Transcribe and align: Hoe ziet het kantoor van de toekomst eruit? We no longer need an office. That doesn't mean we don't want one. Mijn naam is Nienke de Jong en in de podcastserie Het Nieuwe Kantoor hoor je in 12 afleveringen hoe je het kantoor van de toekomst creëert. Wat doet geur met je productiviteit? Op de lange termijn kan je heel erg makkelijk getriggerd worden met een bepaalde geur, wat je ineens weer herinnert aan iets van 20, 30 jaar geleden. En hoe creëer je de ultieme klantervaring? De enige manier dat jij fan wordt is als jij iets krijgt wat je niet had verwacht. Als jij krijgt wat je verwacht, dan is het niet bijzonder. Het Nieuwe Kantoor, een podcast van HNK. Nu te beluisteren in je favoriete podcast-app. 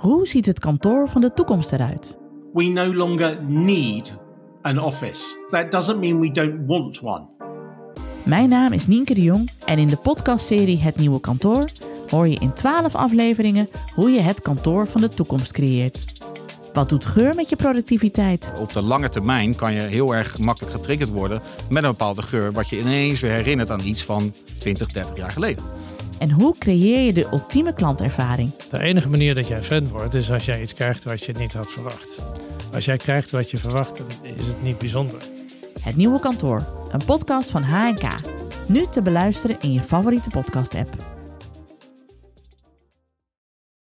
Hoe 0.00 0.26
ziet 0.26 0.46
het 0.46 0.58
kantoor 0.58 1.08
van 1.08 1.20
de 1.20 1.32
toekomst 1.32 1.72
eruit? 1.72 2.18
We 2.52 2.64
no 2.64 2.94
longer 2.94 3.42
need 3.48 4.18
an 4.62 4.78
office. 4.78 5.36
That 5.48 5.70
doesn't 5.70 5.98
mean 5.98 6.20
we 6.20 6.30
don't 6.30 6.66
want 6.66 7.00
one. 7.02 7.26
Mijn 8.22 8.48
naam 8.48 8.72
is 8.72 8.86
Nienke 8.86 9.14
de 9.14 9.22
Jong 9.22 9.50
en 9.64 9.78
in 9.78 9.86
de 9.86 9.96
podcastserie 9.96 10.78
Het 10.78 10.96
Nieuwe 10.96 11.20
Kantoor 11.20 11.64
hoor 12.10 12.28
je 12.28 12.38
in 12.38 12.52
12 12.52 12.94
afleveringen 12.94 13.68
hoe 13.94 14.10
je 14.10 14.20
het 14.20 14.42
kantoor 14.42 14.86
van 14.86 15.00
de 15.00 15.08
toekomst 15.08 15.52
creëert. 15.52 16.04
Wat 16.72 16.88
doet 16.88 17.04
geur 17.04 17.34
met 17.34 17.48
je 17.48 17.56
productiviteit? 17.56 18.52
Op 18.60 18.72
de 18.72 18.82
lange 18.82 19.08
termijn 19.08 19.54
kan 19.54 19.72
je 19.72 19.80
heel 19.80 20.14
erg 20.14 20.38
makkelijk 20.38 20.74
getriggerd 20.74 21.10
worden 21.10 21.42
met 21.70 21.82
een 21.82 21.90
bepaalde 21.90 22.22
geur, 22.22 22.52
wat 22.52 22.68
je 22.68 22.78
ineens 22.78 23.20
weer 23.20 23.32
herinnert 23.32 23.70
aan 23.70 23.84
iets 23.84 24.04
van 24.04 24.32
20, 24.58 24.92
30 24.92 25.16
jaar 25.16 25.30
geleden. 25.30 25.64
En 26.20 26.30
hoe 26.30 26.54
creëer 26.58 27.00
je 27.00 27.12
de 27.12 27.26
ultieme 27.32 27.72
klantervaring? 27.72 28.50
De 28.70 28.78
enige 28.78 29.08
manier 29.08 29.34
dat 29.34 29.48
jij 29.48 29.62
fan 29.62 29.88
wordt 29.88 30.14
is 30.14 30.30
als 30.32 30.44
jij 30.44 30.60
iets 30.60 30.74
krijgt 30.74 31.04
wat 31.04 31.24
je 31.24 31.32
niet 31.38 31.52
had 31.52 31.70
verwacht. 31.70 32.24
Als 32.72 32.84
jij 32.84 32.96
krijgt 32.96 33.30
wat 33.30 33.50
je 33.50 33.56
verwacht, 33.56 33.96
dan 33.96 34.06
is 34.22 34.46
het 34.46 34.62
niet 34.62 34.78
bijzonder. 34.78 35.22
Het 35.80 35.96
Nieuwe 35.96 36.20
Kantoor, 36.20 36.66
een 36.90 37.04
podcast 37.04 37.50
van 37.50 37.62
HNK. 37.62 38.04
Nu 38.68 38.86
te 38.90 39.02
beluisteren 39.02 39.56
in 39.60 39.72
je 39.72 39.82
favoriete 39.82 40.30
podcast-app. 40.30 41.19